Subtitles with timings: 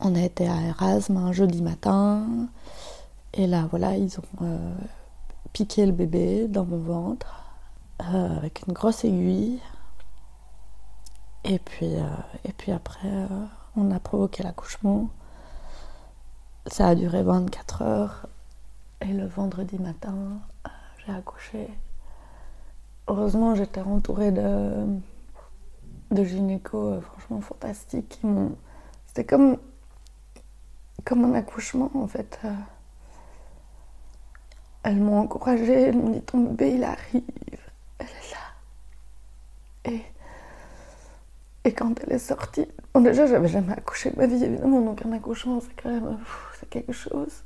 [0.00, 2.24] On a été à Erasme un jeudi matin.
[3.34, 4.74] Et là, voilà, ils ont euh,
[5.52, 7.42] piqué le bébé dans mon ventre
[8.02, 9.58] euh, avec une grosse aiguille.
[11.42, 13.08] Et puis, euh, après,
[13.76, 15.08] on a provoqué l'accouchement.
[16.68, 18.26] Ça a duré 24 heures.
[19.00, 20.14] Et le vendredi matin,
[21.04, 21.68] j'ai accouché.
[23.08, 24.86] Heureusement, j'étais entourée de,
[26.12, 28.20] de gynéco franchement fantastiques.
[29.06, 29.56] C'était comme,
[31.04, 32.38] comme un accouchement en fait.
[34.82, 37.22] Elles m'ont encouragée, elles m'ont dit ton bébé il arrive,
[37.98, 39.92] elle est là.
[39.92, 40.02] Et,
[41.64, 45.04] et quand elle est sortie, bon déjà j'avais jamais accouché de ma vie évidemment, donc
[45.04, 46.18] un accouchement c'est quand même
[46.58, 47.44] c'est quelque chose.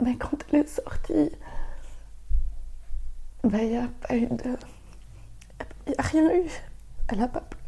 [0.00, 1.30] Mais quand elle est sortie,
[3.44, 4.56] il ben, n'y a pas eu de.
[5.86, 6.48] Il n'y a rien eu.
[7.08, 7.62] Elle n'a pas pleuré.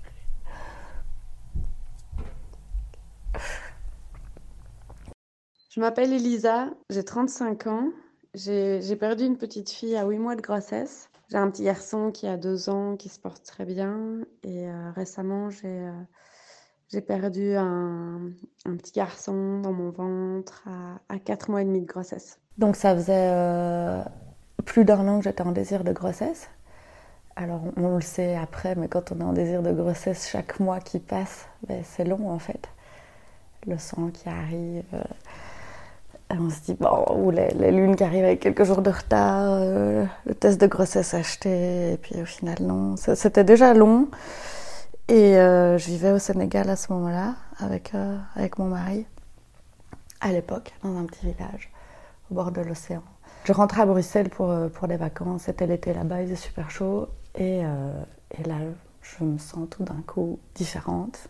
[5.74, 7.88] Je m'appelle Elisa, j'ai 35 ans.
[8.32, 11.10] J'ai perdu une petite fille à 8 mois de grossesse.
[11.32, 14.20] J'ai un petit garçon qui a 2 ans, qui se porte très bien.
[14.44, 18.30] Et euh, récemment, j'ai euh, perdu un,
[18.78, 22.38] petit garçon dans mon ventre à, à, 4 mois et demi de grossesse.
[22.56, 24.00] Donc ça faisait euh,
[24.64, 26.50] plus d'un an que j'étais en désir de grossesse.
[27.34, 30.78] Alors on, le sait après, mais quand on est en désir de grossesse, chaque mois
[30.78, 32.68] qui passe, ben, c'est long en fait.
[33.66, 34.84] Le sang qui arrive
[36.30, 40.04] on se dit, bon, ou les, lunes qui arrivent avec quelques jours de retard, euh,
[40.26, 42.96] le test de grossesse acheté, et puis au final, non.
[42.96, 44.08] C'était déjà long.
[45.08, 49.06] Et euh, je vivais au Sénégal à ce moment-là, avec, euh, avec mon mari,
[50.20, 51.70] à l'époque, dans un petit village,
[52.30, 53.02] au bord de l'océan.
[53.44, 57.08] Je rentrais à Bruxelles pour, pour des vacances, c'était l'été là-bas, il faisait super chaud,
[57.34, 58.54] et, et là,
[59.02, 61.28] je me sens tout d'un coup différente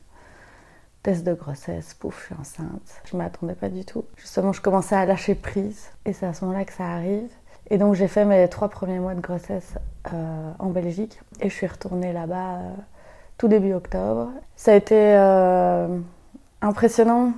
[1.05, 3.03] test de grossesse, pouf, je suis enceinte.
[3.05, 4.05] Je ne m'attendais pas du tout.
[4.17, 7.31] Justement, je commençais à lâcher prise et c'est à ce moment-là que ça arrive.
[7.71, 9.75] Et donc j'ai fait mes trois premiers mois de grossesse
[10.13, 12.75] euh, en Belgique et je suis retournée là-bas euh,
[13.37, 14.31] tout début octobre.
[14.57, 15.99] Ça a été euh,
[16.63, 17.33] impressionnant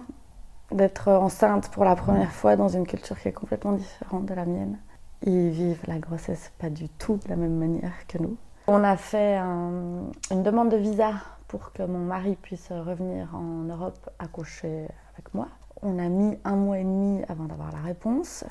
[0.70, 4.44] d'être enceinte pour la première fois dans une culture qui est complètement différente de la
[4.44, 4.78] mienne.
[5.22, 8.36] Ils vivent la grossesse pas du tout de la même manière que nous.
[8.68, 11.14] On a fait une demande de visa
[11.56, 15.48] pour que mon mari puisse revenir en Europe accoucher avec moi.
[15.80, 18.44] On a mis un mois et demi avant d'avoir la réponse.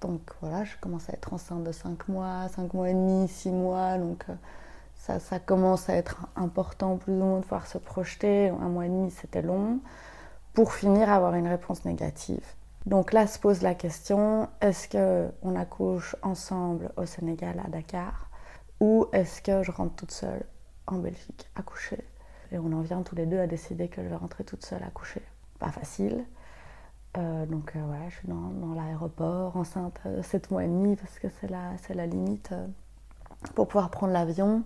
[0.00, 3.50] Donc voilà, je commence à être enceinte de 5 mois, 5 mois et demi, 6
[3.50, 3.98] mois.
[3.98, 8.50] Donc euh, ça, commence à être important plus ou moins de pouvoir se projeter.
[8.50, 9.80] Un mois et demi, c'était long.
[10.54, 12.44] Pour finir, avoir une réponse négative.
[12.86, 18.28] Donc là se pose la question, est-ce qu'on accouche ensemble au Sénégal, à Dakar,
[18.80, 20.44] ou est-ce que je rentre toute seule
[20.86, 22.04] en Belgique accoucher?
[22.52, 24.82] Et on en vient tous les deux à décider que je vais rentrer toute seule
[24.82, 25.22] à coucher.
[25.58, 26.24] Pas facile.
[27.18, 31.28] Euh, donc euh, ouais, je suis dans, l'aéroport, enceinte 7 mois et demi, parce que
[31.40, 32.66] c'est la, la limite euh,
[33.54, 34.62] pour pouvoir prendre l'avion.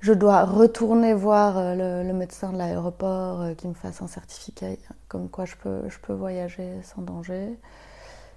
[0.00, 4.66] Je dois retourner voir le, médecin de l'aéroport qui me fasse un certificat
[5.08, 7.58] comme quoi je peux, je peux voyager sans danger.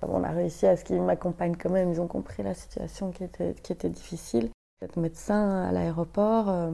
[0.01, 3.25] On a réussi à ce qu'ils m'accompagnent quand même, ils ont compris la situation qui
[3.25, 4.49] était, qui était difficile.
[4.81, 6.69] Le médecin à l'aéroport,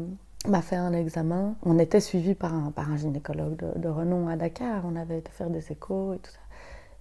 [0.47, 1.55] m'a fait un examen.
[1.63, 4.83] On était suivi par un, par un gynécologue de, renom à Dakar.
[4.85, 6.39] On avait été faire des échos et tout ça.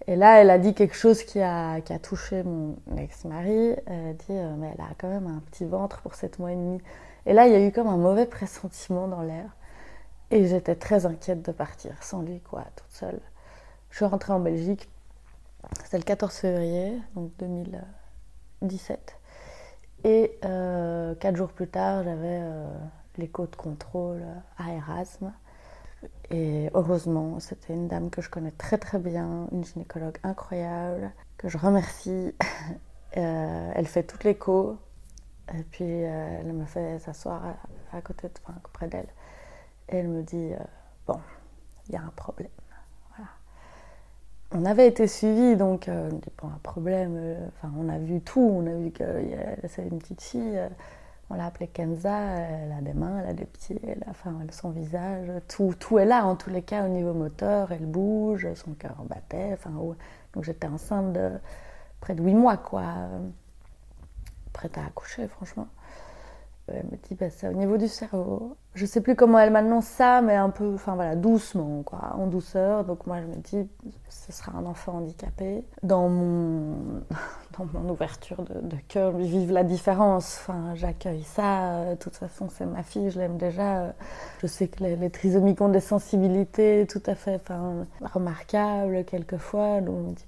[0.08, 3.74] Et là, elle a dit quelque chose qui a, qui a touché mon ex-mari.
[3.86, 6.52] Elle a dit, euh, mais elle a quand même un petit ventre pour 7 mois
[6.52, 6.80] et demi.
[7.26, 9.56] Et là, il y a eu comme un mauvais pressentiment dans l'air.
[10.30, 13.20] Et j'étais très inquiète de partir sans lui, quoi, toute seule.
[13.90, 14.88] Je suis rentrée en Belgique.
[15.84, 19.16] C'était le 14 février, donc 2017.
[20.04, 22.40] Et euh, quatre jours plus tard, j'avais...
[22.40, 22.66] Euh,
[23.16, 24.24] l'écho de contrôle
[24.58, 25.32] à Erasme.
[26.30, 31.48] Et heureusement, c'était une dame que je connais très très bien, une gynécologue incroyable, que
[31.48, 32.34] je remercie.
[33.18, 34.78] Euh, elle fait toute l'écho.
[35.52, 37.42] Et puis euh, elle me fait s'asseoir
[37.92, 39.08] à, côté, de, enfin, près d'elle.
[39.90, 40.64] Et elle me dit, euh,
[41.06, 41.20] bon,
[41.86, 42.48] il y a un problème.
[43.14, 43.30] Voilà.
[44.52, 47.36] On avait été suivis, donc me dit, bon, un problème,
[47.76, 49.04] on a vu tout, on a vu que
[49.68, 50.58] c'est une petite fille
[51.30, 54.70] on l'a appelée Kenza, elle a des mains, elle a des pieds, elle a, son
[54.70, 58.96] visage, tout, est là en tous les cas au niveau moteur, elle bouge, son cœur
[59.08, 61.30] battait, enfin, donc j'étais enceinte de
[62.00, 62.84] près de huit mois, quoi,
[64.52, 65.68] prête à accoucher, franchement.
[66.68, 68.56] Elle me dit, bah, c'est au niveau du cerveau.
[68.74, 72.26] Je sais plus comment elle m'annonce ça, mais un peu, enfin voilà, doucement, quoi, en
[72.26, 72.84] douceur.
[72.84, 73.68] Donc moi, je me dis,
[74.08, 75.64] ce sera un enfant handicapé.
[75.82, 76.76] Dans mon,
[77.58, 80.38] dans mon ouverture de, de cœur, lui vivre la différence.
[80.40, 81.90] Enfin, j'accueille ça.
[81.90, 83.92] De toute façon, c'est ma fille, je l'aime déjà.
[84.38, 89.80] Je sais que les, trisomiques ont des sensibilités tout à fait, enfin, remarquables quelquefois.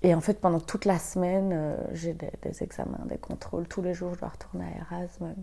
[0.02, 3.68] Et en fait, pendant toute la semaine, euh, j'ai des, des, examens, des contrôles.
[3.68, 5.34] Tous les jours, je dois retourner à Erasme.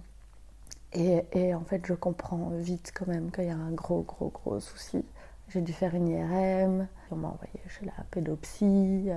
[0.93, 4.59] Et, en fait, je comprends vite quand même qu'il y a un gros, gros, gros
[4.59, 5.05] souci.
[5.49, 9.09] J'ai dû faire une IRM, on m'a envoyé chez la pédopsie.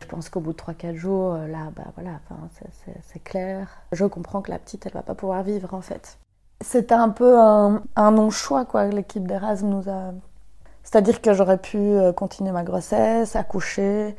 [0.00, 2.20] Je pense qu'au bout de 3-4 jours, là, bah voilà,
[3.02, 3.68] c'est clair.
[3.92, 6.18] Je comprends que la petite, elle va pas pouvoir vivre en fait.
[6.60, 10.12] C'était un peu un, un non-choix, quoi, l'équipe d'Erasme nous a.
[10.82, 14.16] C'est-à-dire que j'aurais pu continuer ma grossesse, accoucher,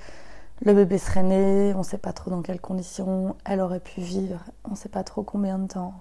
[0.61, 4.01] le bébé serait né, on ne sait pas trop dans quelles conditions, elle aurait pu
[4.01, 5.93] vivre, on ne sait pas trop combien de temps.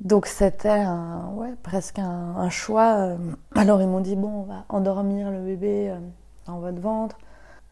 [0.00, 0.86] Donc c'était
[1.34, 3.16] ouais, presque un, choix.
[3.54, 5.94] Alors ils m'ont dit, bon, on va endormir le bébé
[6.46, 7.18] dans votre ventre.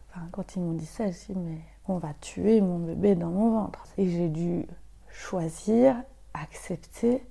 [0.09, 3.29] Enfin, quand ils m'ont dit ça, je dit, mais on va tuer mon bébé dans
[3.29, 3.83] mon ventre.
[3.97, 4.67] Et j'ai dû
[5.09, 5.95] choisir,
[6.33, 7.25] accepter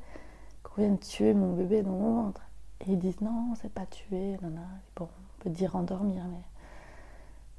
[0.62, 2.42] qu'on vienne tuer mon bébé dans mon ventre.
[2.80, 4.36] Et ils disent, non, c'est pas tuer.
[4.42, 4.50] Non.
[4.96, 6.42] Bon, on peut dire endormir, mais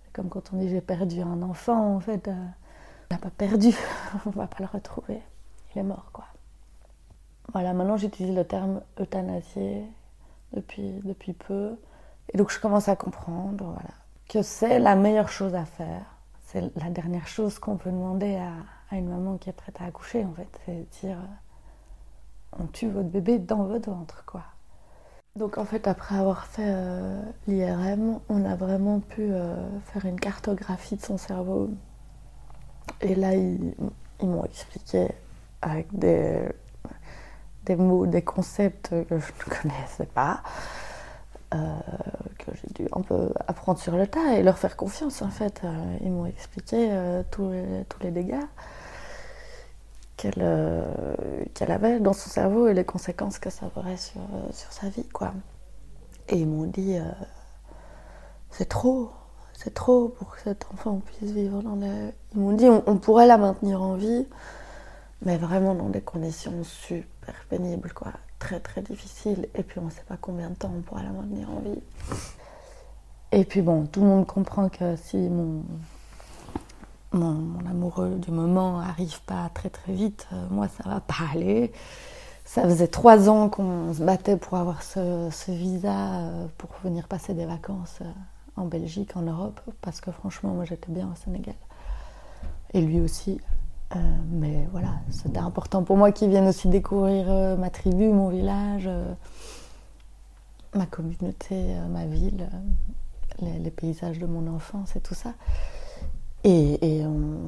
[0.03, 2.45] c'est comme quand on dit j'ai perdu un enfant, en fait, euh,
[3.11, 3.73] on n'a pas perdu,
[4.25, 5.21] on va pas le retrouver.
[5.73, 6.25] Il est mort, quoi.
[7.53, 9.83] Voilà, maintenant j'utilise le terme euthanasier
[10.53, 11.75] depuis, depuis peu.
[12.31, 13.89] Et donc je commence à comprendre voilà,
[14.27, 16.05] que c'est la meilleure chose à faire.
[16.45, 20.25] C'est la dernière chose qu'on peut demander à, une maman qui est prête à accoucher,
[20.25, 20.47] en fait.
[20.65, 21.17] C'est dire
[22.57, 24.43] on tue votre bébé dans votre ventre, quoi.
[25.35, 29.55] Donc en fait, après avoir fait euh, l'IRM, on a vraiment pu euh,
[29.85, 31.69] faire une cartographie de son cerveau.
[33.01, 33.73] Et là, ils
[34.21, 35.07] m'ont expliqué
[35.61, 36.49] avec des
[37.65, 40.41] des mots, des concepts que je ne connaissais pas,
[41.55, 41.57] euh,
[42.37, 45.61] que j'ai dû un peu apprendre sur le tas et leur faire confiance en fait.
[45.63, 47.49] Euh, ils m'ont expliqué euh, tous,
[48.01, 48.45] les, dégâts
[50.15, 50.85] qu'elle
[51.55, 54.21] qu avait dans son cerveau et les conséquences que ça aurait sur,
[54.51, 55.07] sa vie.
[55.07, 55.33] quoi.
[56.27, 56.97] Et ils m'ont dit
[58.51, 59.11] c'est trop,
[59.53, 62.13] c'est trop pour que cet enfant puisse vivre dans les...
[62.35, 64.27] Ils m'ont dit on pourrait la maintenir en vie,
[65.21, 68.13] mais vraiment dans des conditions super pénibles, quoi.
[68.39, 69.49] Très très difficiles.
[69.55, 71.81] Et puis on ne sait pas combien de temps on pourra la maintenir en vie.
[73.31, 75.63] Et puis bon, tout le monde comprend que si mon,
[77.11, 81.71] mon, amoureux du moment arrive pas très très vite, euh, moi ça va pas aller.
[82.45, 87.07] Ça faisait trois ans qu'on se battait pour avoir ce, ce, visa euh, pour venir
[87.07, 88.11] passer des vacances euh,
[88.55, 91.55] en Belgique, en Europe, parce que franchement, moi j'étais bien au Sénégal.
[92.73, 93.39] Et lui aussi.
[93.95, 93.99] Euh,
[94.29, 98.83] mais voilà, c'était important pour moi qu'ils viennent aussi découvrir euh, ma tribu, mon village,
[98.85, 99.13] euh,
[100.75, 102.47] ma communauté, ma ville,
[103.41, 105.33] les, paysages de mon enfance et tout ça.
[106.43, 107.05] Et, et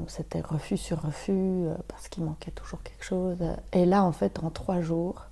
[0.08, 3.38] c'était refus sur refus parce qu'il manquait toujours quelque chose.
[3.74, 5.28] Et là, en fait, en trois jours,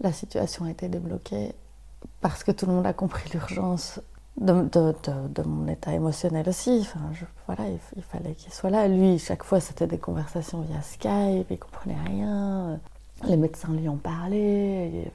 [0.00, 1.54] la situation a été débloquée
[2.20, 4.00] parce que tout le monde a compris l'urgence
[4.40, 6.78] de, mon état émotionnel aussi.
[6.82, 7.00] Enfin,
[7.46, 8.88] voilà, il, fallait qu'il soit là.
[8.88, 12.78] Lui, chaque fois, c'était des conversations via Skype, il comprenait rien.
[13.26, 15.10] Les médecins lui ont parlé.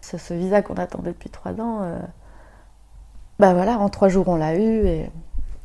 [0.00, 1.82] Ce, visa qu'on attendait depuis trois ans,
[3.38, 4.86] ben voilà, en trois jours, on l'a eu.
[4.86, 5.10] Et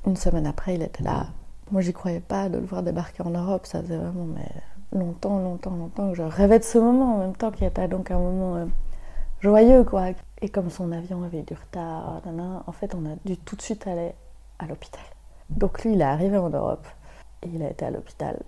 [0.07, 1.27] une semaine après, il était là.
[1.71, 3.65] Moi, j'y croyais pas de le voir débarquer en Europe.
[3.65, 4.49] Ça faisait vraiment mais
[4.97, 8.11] longtemps, longtemps, longtemps que je rêvais de ce moment, en même temps qu'il était donc
[8.11, 8.65] un moment euh,
[9.41, 10.07] joyeux, quoi.
[10.41, 12.21] Et comme son avion avait du retard,
[12.67, 14.13] en fait, on a dû tout de suite aller
[14.59, 15.03] à l'hôpital.
[15.49, 16.85] Donc lui, il est arrivé en Europe,
[17.41, 18.41] et il a été à l'hôpital,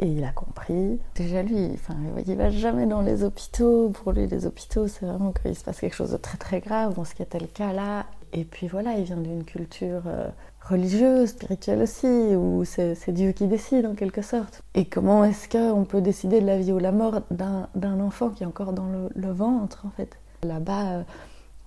[0.00, 0.98] et il a compris.
[1.14, 3.90] Déjà lui, enfin, il va jamais dans les hôpitaux.
[3.90, 6.94] Pour lui, les hôpitaux, c'est vraiment qu'il se passe quelque chose de très très grave,
[6.94, 8.06] bon, ce qui était le cas là.
[8.32, 10.28] Et puis voilà, il vient d'une culture euh,
[10.62, 14.62] religieuse, spirituelle aussi, où c'est Dieu qui décide en quelque sorte.
[14.74, 18.42] Et comment est-ce qu'on peut décider de la vie ou la mort d'un enfant qui
[18.42, 20.18] est encore dans le ventre en fait?
[20.42, 21.02] Là-bas, euh,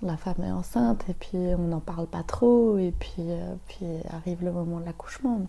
[0.02, 4.44] la femme est enceinte et puis on n'en parle pas trop et puis, euh, arrive
[4.44, 5.42] le moment de l'accouchement.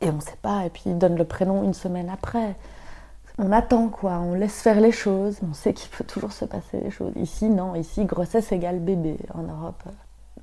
[0.00, 2.56] Et on ne sait pas, et puis il donne le prénom une semaine après.
[3.36, 6.80] On attend quoi, on laisse faire les choses, on sait qu'il peut toujours se passer
[6.80, 7.12] des choses.
[7.16, 9.82] Ici, non, ici, grossesse égale bébé en Europe.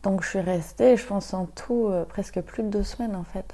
[0.04, 3.24] Donc je suis restée, je pense en tout, euh, presque plus de deux semaines en
[3.24, 3.54] fait,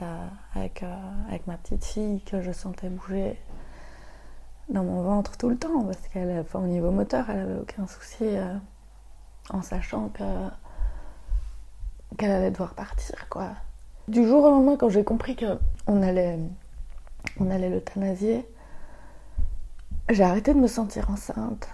[0.56, 0.84] avec,
[1.30, 3.40] avec ma petite fille que je sentais bouger
[4.70, 7.88] dans mon ventre tout le temps, parce qu'elle, enfin, au niveau moteur, elle avait aucun
[7.88, 8.26] souci.
[9.52, 10.24] En sachant que
[12.18, 13.50] qu'elle allait devoir partir quoi.
[14.08, 16.38] Du jour au lendemain quand j'ai compris que on allait
[17.40, 18.46] on allait l'euthanasier,
[20.10, 21.70] j'ai arrêté de me sentir enceinte.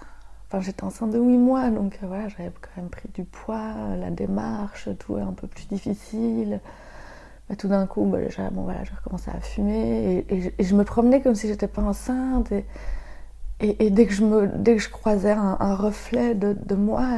[0.46, 3.74] Enfin, j'étais enceinte de 8 mois, donc euh, voilà, j'avais quand même pris du poids,
[3.98, 6.60] la démarche, tout est un peu plus difficile.
[7.50, 11.20] Mais tout d'un coup, bah, j'ai bon, voilà, recommencé à fumer et, je, me promenais
[11.20, 12.52] comme si j'étais pas enceinte.
[13.60, 17.08] Et, dès, que je me, dès que je croisais un, reflet de moi,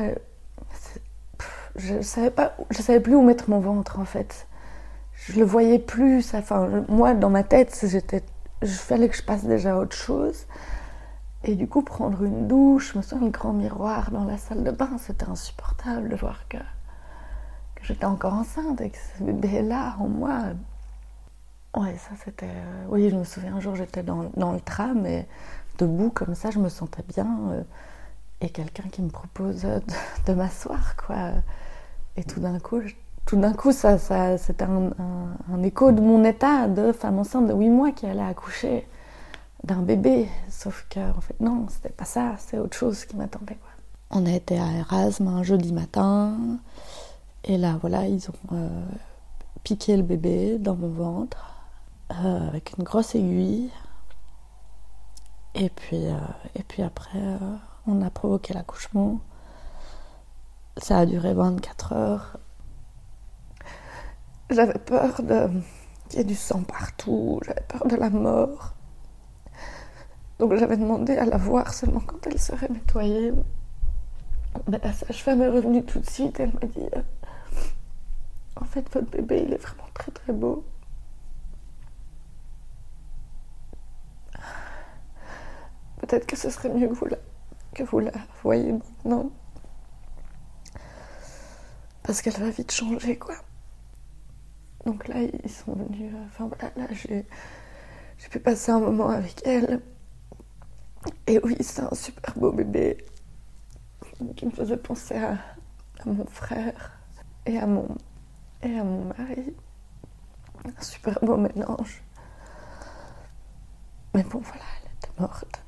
[1.76, 4.46] je savais pas, je savais plus où mettre mon ventre en fait.
[5.14, 6.34] Je le voyais plus.
[6.34, 8.22] Enfin, moi, dans ma tête, j'étais,
[8.62, 10.46] je fallait que je passe déjà à autre chose.
[11.44, 14.70] Et du coup, prendre une douche, me souviens, le grand miroir dans la salle de
[14.70, 16.58] bain, c'était insupportable de voir que,
[17.82, 20.38] j'étais encore enceinte et que ce là en moi.
[21.76, 22.50] Ouais, ça c'était.
[22.88, 25.26] Oui, je me souviens un jour, j'étais dans, dans, le tram et
[25.78, 27.38] debout comme ça, je me sentais bien.
[27.52, 27.62] Euh,
[28.40, 29.62] et quelqu'un qui me propose
[30.26, 31.32] de, m'asseoir, quoi.
[32.16, 32.80] Et tout d'un coup,
[33.26, 37.54] tout d'un coup, ça, ça c'était un, écho de mon état de femme enceinte de
[37.54, 38.86] 8 mois qui allait accoucher
[39.64, 40.28] d'un bébé.
[40.48, 43.58] Sauf que, en fait, non, c'était pas ça, c'est autre chose qui m'attendait.
[44.10, 46.36] On a été à Erasme un jeudi matin,
[47.44, 48.68] et là, voilà, ils ont euh,
[49.62, 51.54] piqué le bébé dans mon ventre
[52.10, 53.70] euh, avec une grosse aiguille.
[55.54, 56.18] Et puis, euh,
[56.54, 57.18] et puis après,
[57.90, 59.20] on a provoqué l'accouchement.
[60.76, 62.38] Ça a duré 24 heures.
[64.50, 65.48] J'avais peur de
[66.08, 68.74] qu'il y ait du sang partout, j'avais peur de la mort.
[70.38, 73.32] Donc j'avais demandé à la voir seulement quand elle serait nettoyée.
[74.68, 76.40] Mais la sage-femme est revenue tout de suite.
[76.40, 77.02] Elle m'a dit euh,
[78.56, 80.64] En fait, votre bébé, il est vraiment très très beau.
[86.00, 87.06] Peut-être que ce serait mieux que vous
[87.74, 88.12] que vous la
[88.42, 89.30] voyez maintenant.
[92.02, 93.36] Parce qu'elle va vite changer, quoi.
[94.86, 96.12] Donc là, ils sont venus.
[96.14, 97.24] Euh, enfin voilà, là, j'ai
[98.30, 99.80] pu passer un moment avec elle.
[101.26, 103.04] Et oui, c'est un super beau bébé
[104.36, 105.38] qui me faisait penser à,
[106.04, 106.98] mon frère
[107.46, 107.88] et à mon,
[108.62, 109.54] et à mon mari.
[110.64, 112.02] Un super beau mélange.
[114.14, 115.62] Mais bon, voilà, elle était morte.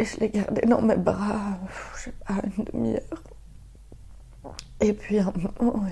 [0.00, 1.58] Et je l'ai gardée dans mes bras,
[1.94, 3.22] je sais pas, une demi-heure.
[4.80, 5.84] Et puis à un moment,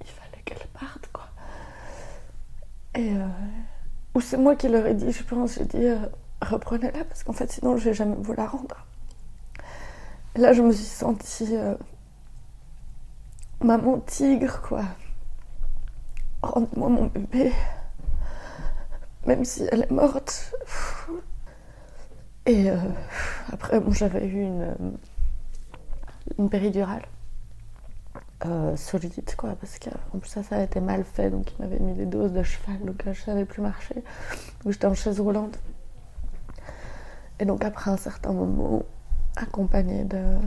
[0.00, 1.28] il fallait qu'elle parte, quoi.
[2.94, 3.12] Et.
[3.12, 3.26] Euh,
[4.14, 5.84] ou c'est moi qui leur ai dit, je pense, j'ai dit.
[5.84, 5.98] Euh,
[6.42, 8.86] reprenez-la parce qu'en fait sinon je vais jamais vous la rendre.
[10.36, 11.74] là je me suis sentie euh,
[13.60, 14.84] maman tigre quoi.
[16.42, 17.52] Rendez-moi mon bébé,
[19.26, 20.54] même si elle est morte.
[22.48, 22.76] Et euh,
[23.52, 24.74] après bon j'avais eu une,
[26.38, 27.06] une péridurale.
[28.46, 31.60] Euh, solide quoi parce que en plus ça ça a été mal fait donc il
[31.60, 33.96] m'avait mis des doses de cheval donc là je savais plus marcher
[34.62, 35.58] donc j'étais en chaise roulante
[37.40, 38.82] et donc après un certain moment,
[39.36, 40.38] accompagnée de,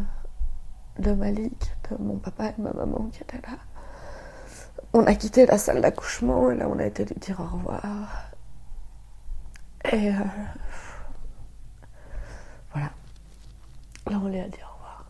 [1.00, 3.58] de Malik, de mon papa et de ma maman qui étaient là,
[4.93, 8.31] on a quitté la salle d'accouchement et là on a été lui dire au revoir.
[9.91, 10.13] Et euh,
[12.74, 12.91] voilà.
[14.13, 15.05] On lui dit au revoir.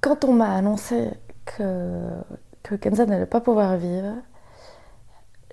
[0.00, 1.10] Quand on m'a annoncé
[1.44, 2.08] que,
[2.62, 4.14] que Kenza n'allait pas pouvoir vivre,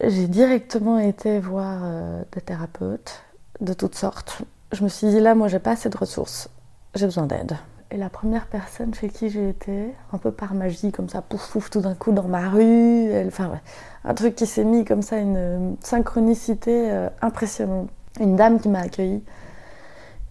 [0.01, 3.23] j'ai directement été voir euh, des thérapeutes
[3.59, 4.41] de toutes sortes.
[4.71, 6.49] Je me suis dit là, moi, j'ai pas assez de ressources,
[6.95, 7.57] j'ai besoin d'aide.
[7.91, 11.51] Et la première personne chez qui j'ai été, un peu par magie, comme ça, pouf
[11.51, 13.59] pouf, tout d'un coup dans ma rue, enfin,
[14.03, 17.89] un truc qui s'est mis comme ça, une synchronicité euh, impressionnante.
[18.19, 19.23] Une dame qui m'a accueillie.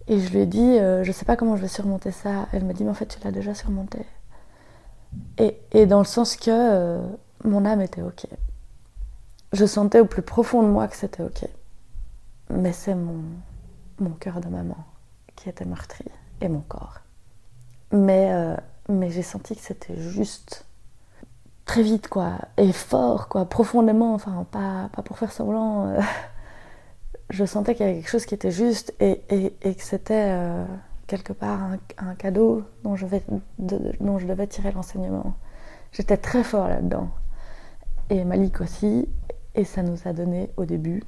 [0.07, 2.47] Et je lui ai dit, euh, je sais pas comment je vais surmonter ça.
[2.51, 3.99] Elle m'a dit, mais en fait, tu l'as déjà surmonté.
[5.37, 6.99] Et, et, dans le sens que
[7.43, 8.27] mon âme était OK
[9.53, 11.47] je sentais au plus profond de moi que c'était ok.
[12.51, 13.21] Mais c'est mon,
[13.99, 14.77] mon cœur de maman
[15.35, 16.05] qui était meurtri
[16.41, 16.99] et mon corps.
[17.91, 18.55] Mais, euh,
[18.87, 20.65] mais j'ai senti que c'était juste
[21.65, 25.93] très vite, quoi, et fort, quoi, profondément, enfin, pas, pas pour faire semblant.
[27.29, 29.21] Je sentais qu'il y avait quelque chose qui était juste et,
[29.61, 30.65] que c'était euh,
[31.07, 31.59] quelque part
[31.97, 33.05] un, cadeau dont je,
[33.57, 35.35] dont je devais tirer l'enseignement.
[35.91, 37.09] J'étais très fort là-dedans.
[38.09, 39.07] Et Malik aussi.
[39.55, 41.03] Et ça nous a donné au début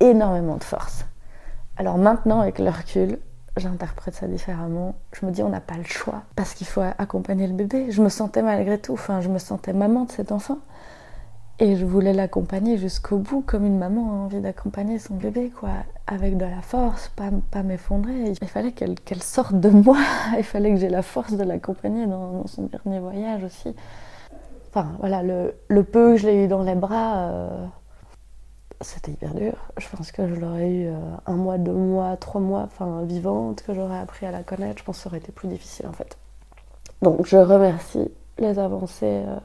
[0.00, 1.04] énormément de force.
[1.76, 3.18] Alors maintenant, avec le recul,
[3.56, 4.94] j'interprète ça différemment.
[5.12, 7.90] Je me dis, on n'a pas le choix parce qu'il faut accompagner le bébé.
[7.90, 10.58] Je me sentais malgré tout, enfin, je me sentais maman de cet enfant.
[11.60, 15.70] Et je voulais l'accompagner jusqu'au bout, comme une maman a envie d'accompagner son bébé, quoi,
[16.06, 18.32] avec de la force, pas, m'effondrer.
[18.40, 19.98] Il fallait qu'elle sorte de moi,
[20.38, 23.74] il fallait que j'ai la force de l'accompagner dans, son dernier voyage aussi.
[24.70, 27.66] Enfin, voilà, le, peu que je l'ai eu dans les bras, euh,
[28.80, 29.54] c'était hyper dur.
[29.78, 30.94] Je pense que je l'aurais eu euh,
[31.26, 34.78] un mois, deux mois, trois mois, enfin vivante, que j'aurais appris à la connaître.
[34.78, 36.16] Je pense que ça aurait été plus difficile en fait.
[37.02, 39.38] Donc je remercie les avancées euh,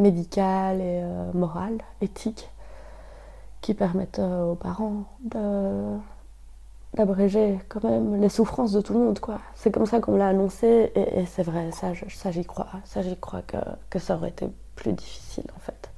[0.00, 2.50] médicales et euh, morales, éthiques,
[3.60, 5.04] qui permettent aux parents
[6.94, 9.20] d'abréger quand même les souffrances de tout le monde.
[9.54, 11.92] C'est comme ça qu'on l'a annoncé et, c'est vrai, ça,
[12.30, 12.68] j'y crois.
[12.84, 13.58] Ça j'y crois que,
[13.90, 15.90] que ça aurait été plus difficile en fait.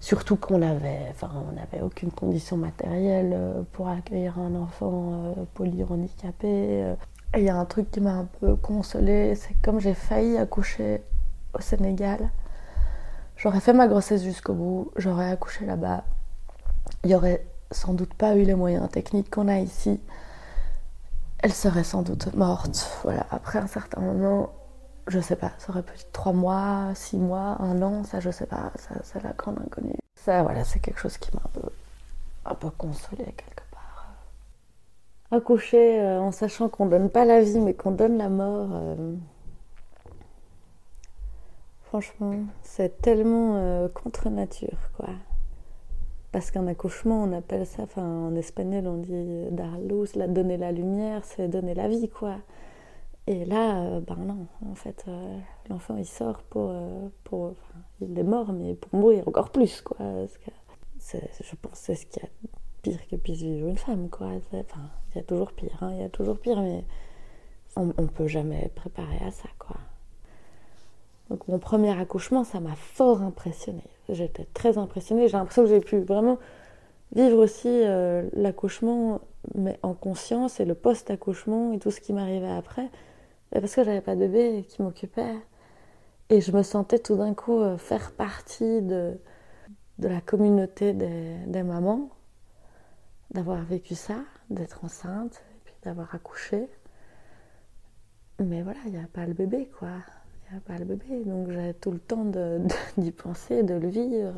[0.00, 5.44] Surtout qu'on avait, enfin, on n'avait aucune condition matérielle euh, pour accueillir un enfant euh,
[5.54, 6.46] polyhandicapé.
[6.84, 6.94] Euh.
[7.34, 10.38] Et il y a un truc qui m'a un peu consolée, c'est comme j'ai failli
[10.38, 11.02] accoucher
[11.52, 12.30] au Sénégal,
[13.38, 16.04] j'aurais fait ma grossesse jusqu'au bout, j'aurais accouché là-bas.
[17.04, 20.00] Il n'y aurait sans doute pas eu les moyens techniques qu'on a ici.
[21.38, 23.00] Elle serait sans doute morte.
[23.04, 24.50] Voilà, après un certain moment,
[25.06, 28.30] je sais pas, ça aurait pu être trois mois, six mois, un an, ça je
[28.30, 29.94] sais pas, ça c'est la grande inconnue.
[30.16, 31.68] Ça voilà, c'est quelque chose qui m'a un peu,
[32.44, 34.12] un peu consolée quelque part.
[35.30, 39.14] Accoucher euh, en sachant qu'on donne pas la vie mais qu'on donne la mort, euh,
[41.88, 45.08] franchement, c'est tellement euh, contre nature quoi.
[46.32, 50.72] Parce qu'un accouchement, on appelle ça, enfin en espagnol on dit darluz, la donner la
[50.72, 52.36] lumière, c'est donner la vie quoi.
[53.28, 56.70] Et là, euh, ben non, en fait, euh, l'enfant il sort pour.
[56.70, 57.54] Euh, pour
[58.00, 59.98] il est mort, mais pour mourir encore plus, quoi.
[59.98, 62.28] je pense que c'est ce qu'il y a
[62.80, 64.28] pire que puisse vivre une femme, quoi.
[64.54, 66.84] Enfin, il y a toujours pire, hein, il y a toujours pire, mais
[67.76, 69.76] on ne peut jamais préparer à ça, quoi.
[71.30, 73.84] Donc mon premier accouchement, ça m'a fort impressionnée.
[74.08, 75.28] J'étais très impressionnée.
[75.28, 76.38] J'ai l'impression que j'ai pu vraiment
[77.14, 77.82] vivre aussi
[78.32, 79.20] l'accouchement,
[79.54, 82.90] mais en conscience, et le post-accouchement, et tout ce qui m'arrivait après
[83.50, 85.36] parce que j'avais pas de bébé qui m'occupait.
[86.30, 89.18] Et je me sentais tout d'un coup euh, faire partie de,
[89.98, 92.10] de la communauté des, des mamans,
[93.30, 94.16] d'avoir vécu ça,
[94.50, 96.68] d'être enceinte, et puis d'avoir accouché.
[98.40, 99.88] Mais voilà, il n'y a pas le bébé, quoi.
[100.56, 101.24] A pas le bébé.
[101.24, 102.24] Donc j'avais tout le temps
[102.98, 104.34] d'y penser, de le vivre.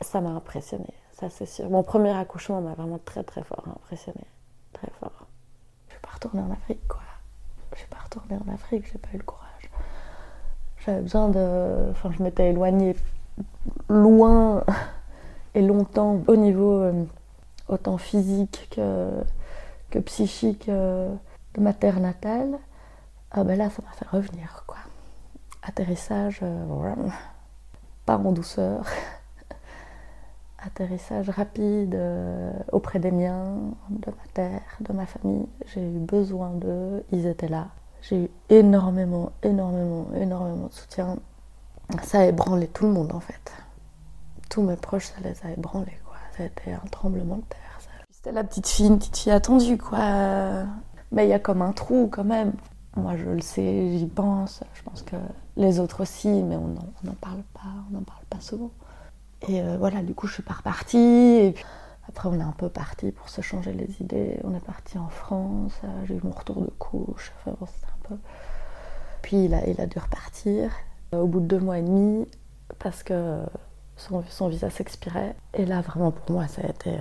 [0.00, 1.70] Ça m'a impressionné, ça c'est sûr.
[1.70, 4.24] Mon premier accouchement m'a vraiment très très fort impressionné.
[4.72, 5.26] Très fort.
[5.88, 7.02] Je vais pas retourner en Afrique, quoi
[7.74, 9.70] je suis pas retournée en Afrique, j'ai pas eu le courage.
[10.84, 11.90] J'avais besoin de.
[11.90, 12.96] Enfin, je m'étais éloignée
[13.88, 14.64] loin
[15.54, 17.04] et longtemps au niveau euh,
[17.68, 19.10] autant physique que,
[19.90, 21.12] que psychique euh,
[21.54, 22.58] de ma terre natale.
[23.34, 24.76] Ah ben là, ça m'a fait revenir, quoi.
[25.62, 26.94] Atterrissage, euh,
[28.06, 28.84] pas en douceur.
[30.58, 33.54] Atterrissage rapide euh, auprès des miens,
[33.88, 35.46] de ma terre, de ma famille.
[35.66, 37.68] J'ai eu besoin d'eux, ils étaient là.
[38.02, 41.16] J'ai eu énormément, énormément, énormément de soutien.
[42.02, 43.52] Ça a ébranlé tout le monde en fait.
[44.50, 46.16] Tous mes proches, ça les a ébranlés quoi.
[46.36, 47.80] Ça a été un tremblement de terre.
[48.10, 49.98] C'était la petite fille, une petite fille attendue quoi.
[51.12, 52.52] Mais il y a comme un trou quand même.
[52.96, 54.62] Moi je le sais, j'y pense.
[54.74, 55.16] Je pense que
[55.56, 56.68] les autres aussi, mais on
[57.04, 58.70] n'en parle pas, on n'en parle pas souvent.
[59.48, 60.98] Et euh, voilà, du coup, je suis pas repartie.
[60.98, 61.64] Et puis,
[62.08, 64.38] après, on est un peu parti pour se changer les idées.
[64.44, 65.72] On est parti en France.
[65.84, 67.32] Euh, j'ai eu mon retour de couche.
[67.40, 68.16] Enfin, bon, un peu.
[69.22, 70.70] Puis, il a, il a dû repartir
[71.14, 72.26] euh, au bout de deux mois et demi
[72.78, 73.42] parce que
[73.96, 75.36] son visa s'expirait.
[75.54, 76.96] Et là, vraiment, pour moi, ça a été.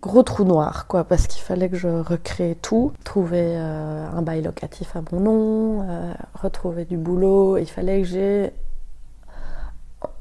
[0.00, 4.94] Gros trou noir, quoi, parce qu'il fallait que je recrée tout, trouver un bail locatif
[4.96, 5.86] à mon nom,
[6.34, 7.56] retrouver du boulot.
[7.56, 8.52] Il fallait que j'ai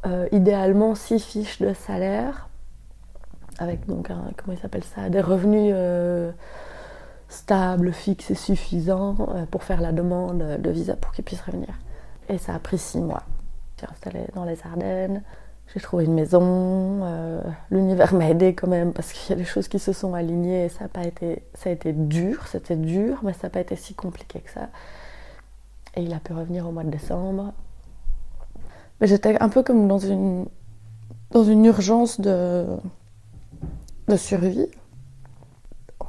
[0.05, 2.47] euh, idéalement six fiches de salaire
[3.59, 6.31] avec donc comment il s'appelle ça des revenus euh,
[7.27, 11.69] stables, fixes et suffisants euh, pour faire la demande de visa pour qu'il puisse revenir.
[12.29, 13.23] Et ça a pris six mois.
[13.79, 15.23] J'ai installé dans les Ardennes,
[15.73, 17.01] j'ai trouvé une maison,
[17.69, 20.65] l'univers m'a aidé quand même parce qu'il y a des choses qui se sont alignées
[20.65, 23.59] et ça a pas été, ça a été dur, c'était dur, mais ça n'a pas
[23.59, 24.69] été si compliqué que ça.
[25.95, 27.53] Et il a pu revenir au mois de décembre
[29.05, 30.47] j'étais un peu comme dans une,
[31.31, 32.65] dans une urgence de,
[34.07, 34.67] de survie.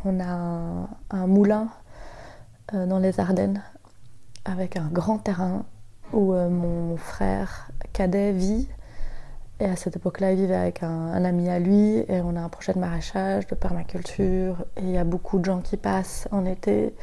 [0.04, 1.68] On a un, moulin
[2.72, 3.62] euh, dans les Ardennes
[4.44, 5.64] avec un grand terrain
[6.12, 8.68] où euh, mon frère cadet vit.
[9.60, 12.48] Et à cette époque-là, il vivait avec un, ami à lui et on a un
[12.48, 14.56] projet de maraîchage, de permaculture.
[14.76, 16.94] Et il y a beaucoup de gens qui passent en été.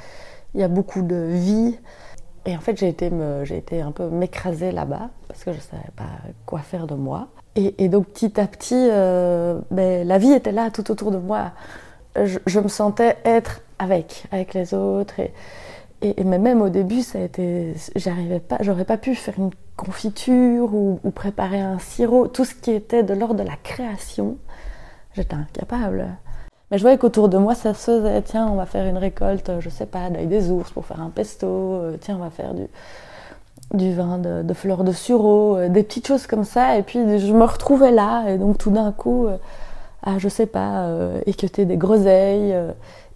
[0.53, 1.77] Il y a beaucoup de vie.
[2.45, 3.11] Et en fait, j'ai été,
[3.49, 6.09] été un peu m'écraser là-bas parce que je ne savais pas
[6.45, 7.27] quoi faire de moi.
[7.57, 11.51] Et, donc, petit à petit, euh, ben, la vie était là tout autour de moi.
[12.21, 15.15] Je, me sentais être avec, avec les autres.
[16.05, 17.27] Et, même au début, ça a
[17.95, 22.71] j'arrivais pas, j'aurais pas pu faire une confiture ou, préparer un sirop, tout ce qui
[22.71, 24.37] était de l'ordre de la création,
[25.15, 26.05] j'étais incapable.
[26.69, 28.21] Mais je voyais qu'autour de moi, ça se faisait.
[28.21, 31.09] Tiens, on va faire une récolte, je sais pas, d'œil des ours pour faire un
[31.09, 31.47] pesto.
[31.47, 32.67] Euh, tiens, on va faire du,
[33.73, 36.77] du vin de, fleurs de sureau, euh, des petites choses comme ça.
[36.77, 38.29] Et puis, je me retrouvais là.
[38.29, 39.37] Et donc, tout d'un coup, euh,
[40.03, 40.87] ah, je sais pas,
[41.25, 42.55] équeuter des groseilles.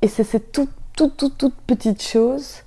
[0.02, 2.63] et c'est ces toutes, toutes, toutes, toutes petites choses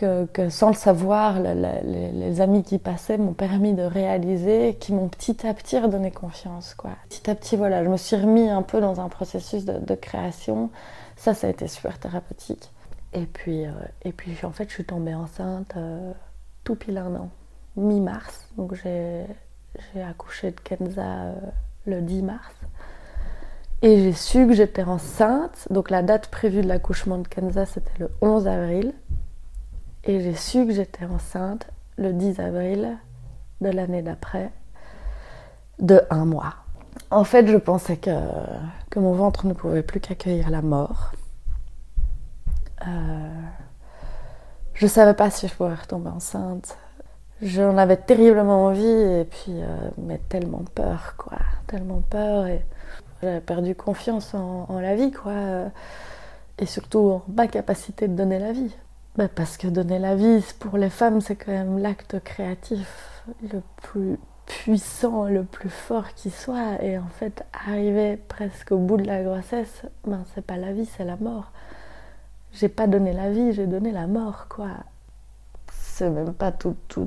[0.00, 5.46] que, sans le savoir, les, amis qui passaient m'ont permis de réaliser, qui m'ont petit
[5.46, 6.76] à petit redonné confiance.
[7.08, 10.70] Petit à petit, voilà, je me suis remis un peu dans un processus de, création.
[11.16, 12.70] Ça, ça a été super thérapeutique.
[13.12, 16.12] Et puis, euh, et puis en fait, je suis tombée enceinte euh,
[16.64, 17.30] tout pile un an,
[17.76, 18.48] mi-mars.
[18.56, 19.26] Donc j'ai
[20.02, 21.34] accouché de Kenza euh,
[21.86, 22.54] le 10 mars.
[23.82, 25.66] Et j'ai su que j'étais enceinte.
[25.70, 28.94] Donc la date prévue de l'accouchement de Kenza, c'était le 11 avril.
[30.04, 31.66] Et j'ai su que j'étais enceinte
[31.98, 32.98] le 10 avril
[33.60, 34.50] de l'année d'après,
[35.78, 36.54] de un mois.
[37.10, 38.10] En fait, je pensais que,
[38.90, 41.12] que mon ventre ne pouvait plus qu'accueillir la mort.
[42.86, 43.42] Euh,
[44.74, 46.78] je ne savais pas si je pourrais retomber enceinte.
[47.42, 51.38] J'en avais terriblement envie, et puis, euh, mais tellement peur, quoi.
[51.66, 52.46] Tellement peur.
[52.46, 52.64] Et
[53.22, 55.34] j'avais perdu confiance en, en, la vie, quoi.
[56.58, 58.74] Et surtout en ma capacité de donner la vie.
[59.16, 63.60] Bah, parce que donner la vie, pour les femmes, c'est quand même l'acte créatif le
[63.82, 66.82] plus puissant, le plus fort qui soit.
[66.82, 70.86] Et en fait, arriver presque au bout de la grossesse, ben, c'est pas la vie,
[70.96, 71.50] c'est la mort.
[72.52, 74.70] J'ai pas donné la vie, j'ai donné la mort, quoi.
[75.72, 76.98] C'est même pas toutes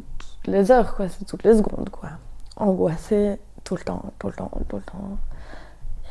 [0.46, 2.12] les heures, quoi, c'est toutes les secondes, quoi.
[2.58, 5.18] Angoissée tout le temps, tout le temps, tout le temps.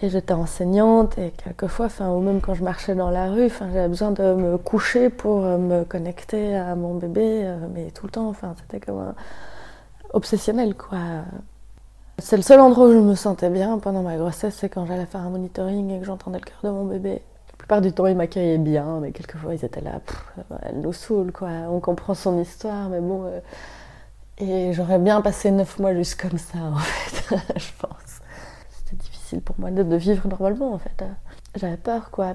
[0.02, 3.68] Et j'étais enseignante et quelquefois, enfin, ou même quand je marchais dans la rue, enfin,
[3.72, 8.06] j'avais besoin de me coucher pour euh, me connecter à mon bébé, euh, mais tout
[8.06, 9.14] le temps, enfin, c'était comme un...
[10.12, 10.98] obsessionnel, quoi.
[12.18, 15.06] C'est le seul endroit où je me sentais bien pendant ma grossesse, c'est quand j'allais
[15.06, 17.22] faire un monitoring et que j'entendais le cœur de mon bébé.
[17.50, 20.00] La plupart du temps, ils m'accueillaient bien, mais quelquefois, ils étaient là,
[20.62, 21.48] elle nous saoule, quoi.
[21.70, 23.24] On comprend son histoire, mais bon.
[23.26, 23.38] Euh,
[24.38, 28.01] et j'aurais bien passé neuf mois juste comme ça, en fait, je pense
[29.40, 31.04] pour moi de, vivre normalement en fait.
[31.54, 32.34] J'avais peur quoi.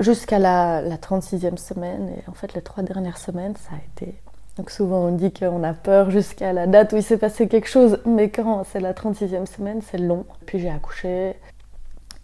[0.00, 4.14] Jusqu'à la, 36e semaine et en fait les trois dernières semaines ça a été...
[4.56, 7.68] Donc souvent on dit qu'on a peur jusqu'à la date où il s'est passé quelque
[7.68, 10.26] chose, mais quand c'est la 36e semaine c'est long.
[10.46, 11.36] Puis j'ai accouché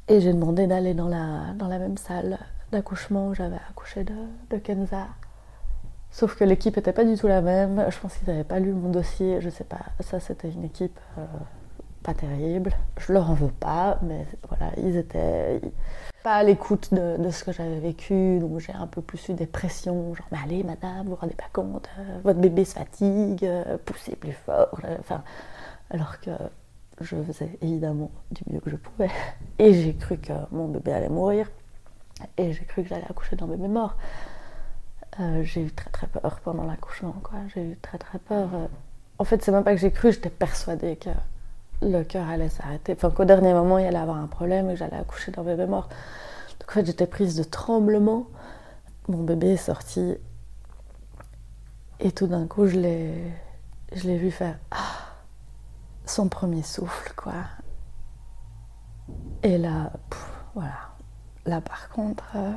[0.08, 2.38] et j'ai demandé d'aller dans la, dans la même salle
[2.72, 5.06] d'accouchement où j'avais accouché de, Kenza.
[6.10, 7.84] Sauf que l'équipe n'était pas du tout la même.
[7.90, 9.40] Je pense qu'ils n'avaient pas lu mon dossier.
[9.40, 9.80] Je sais pas.
[10.00, 11.24] Ça, c'était une équipe euh,
[12.02, 12.72] pas terrible.
[12.98, 15.60] Je leur en veux pas, mais voilà, ils étaient
[16.22, 19.46] pas à l'écoute de, ce que j'avais vécu, donc j'ai un peu plus eu des
[19.46, 23.44] pressions, genre mais allez madame, vous vous rendez pas compte, euh, votre bébé se fatigue,
[23.44, 25.22] euh, poussez plus fort, euh, enfin,
[25.90, 26.30] alors que
[27.00, 29.10] je faisais évidemment du mieux que je pouvais.
[29.58, 31.48] Et j'ai cru que mon bébé allait mourir,
[32.36, 33.96] et j'ai cru que j'allais accoucher d'un bébé mort.
[35.42, 37.38] j'ai eu très très peur pendant l'accouchement, quoi.
[37.54, 38.48] J'ai eu très très peur.
[39.18, 41.10] En fait, c'est même pas que j'ai cru, j'étais persuadée que
[41.82, 42.92] le cœur allait s'arrêter.
[42.92, 45.66] Enfin, qu'au dernier moment, il allait avoir un problème et que j'allais accoucher d'un bébé
[45.66, 45.88] mort.
[46.60, 48.26] Donc, en fait, j'étais prise de tremblement.
[49.08, 50.16] Mon bébé est sorti.
[52.00, 54.76] Et tout d'un coup, je l'ai, vu faire ah,
[56.06, 57.34] son premier souffle, quoi.
[59.42, 59.92] Et là,
[60.54, 60.74] voilà.
[61.46, 62.52] Là, par contre, euh,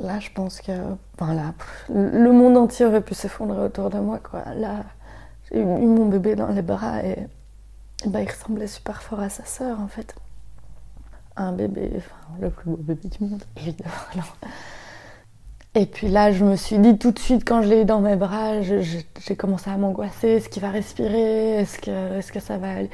[0.00, 0.72] là, je pense que,
[1.18, 1.54] voilà,
[1.88, 4.42] le monde entier aurait pu s'effondrer autour de moi, quoi.
[4.54, 4.84] Là,
[5.50, 7.16] j'ai eu mon bébé dans les bras et,
[8.06, 10.14] bah, il ressemblait super fort à sa sœur en fait.
[11.36, 13.92] Un bébé, enfin, le plus beau bébé du monde, évidemment.
[15.74, 18.00] Et puis là, je me suis dit tout de suite, quand je l'ai eu dans
[18.00, 20.28] mes bras, j'ai commencé à m'angoisser.
[20.28, 21.60] Est-ce qu'il va respirer?
[21.60, 22.90] Est-ce que, est que ça va aller?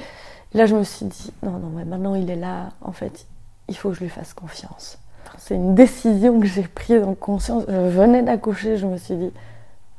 [0.53, 3.27] Là, je me suis dit, non, non, mais maintenant il est là, en fait,
[3.69, 4.99] il faut que je lui fasse confiance.
[5.39, 7.65] C'est une décision que j'ai prise en conscience.
[7.69, 9.31] Je venais d'accoucher, je me suis dit,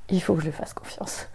[0.10, 1.28] il faut que je lui fasse confiance.